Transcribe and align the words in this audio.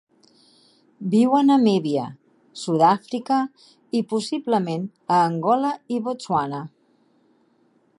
Viu 1.13 1.35
a 1.39 1.41
Namíbia, 1.49 2.05
Sud-àfrica 2.63 3.39
i 4.01 4.05
possiblement 4.15 4.89
a 5.15 5.21
Angola 5.31 5.75
i 5.99 6.05
Botswana. 6.09 6.69